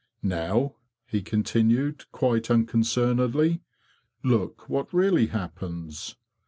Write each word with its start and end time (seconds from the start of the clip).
"Now," 0.23 0.77
he 1.05 1.21
continued, 1.21 2.11
quite 2.11 2.49
unconcernedly, 2.49 3.61
"look 4.23 4.67
what 4.67 4.91
really 4.91 5.27
happens. 5.27 6.15